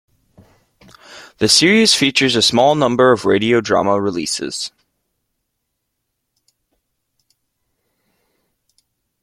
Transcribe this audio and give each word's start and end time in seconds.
The 1.37 1.47
series 1.47 1.93
features 1.93 2.35
a 2.35 2.41
small 2.41 2.73
number 2.73 3.11
of 3.11 3.23
radio 3.25 3.61
drama 3.61 4.01
releases. 4.01 4.71